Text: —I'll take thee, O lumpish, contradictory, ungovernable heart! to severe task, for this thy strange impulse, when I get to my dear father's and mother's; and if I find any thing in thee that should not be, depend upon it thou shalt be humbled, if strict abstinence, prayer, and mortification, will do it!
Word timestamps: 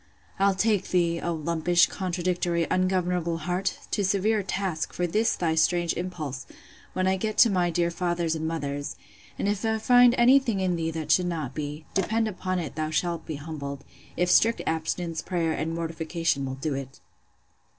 —I'll 0.39 0.55
take 0.55 0.87
thee, 0.89 1.21
O 1.21 1.31
lumpish, 1.31 1.85
contradictory, 1.87 2.65
ungovernable 2.71 3.37
heart! 3.37 3.77
to 3.91 4.03
severe 4.03 4.41
task, 4.41 4.93
for 4.93 5.05
this 5.05 5.35
thy 5.35 5.53
strange 5.53 5.93
impulse, 5.93 6.47
when 6.93 7.05
I 7.05 7.17
get 7.17 7.37
to 7.37 7.51
my 7.51 7.69
dear 7.69 7.91
father's 7.91 8.33
and 8.33 8.47
mother's; 8.47 8.95
and 9.37 9.47
if 9.47 9.63
I 9.63 9.77
find 9.77 10.15
any 10.17 10.39
thing 10.39 10.59
in 10.59 10.75
thee 10.75 10.89
that 10.89 11.11
should 11.11 11.27
not 11.27 11.53
be, 11.53 11.85
depend 11.93 12.27
upon 12.27 12.57
it 12.57 12.73
thou 12.73 12.89
shalt 12.89 13.27
be 13.27 13.35
humbled, 13.35 13.83
if 14.17 14.31
strict 14.31 14.63
abstinence, 14.65 15.21
prayer, 15.21 15.51
and 15.51 15.75
mortification, 15.75 16.47
will 16.47 16.55
do 16.55 16.73
it! 16.73 16.99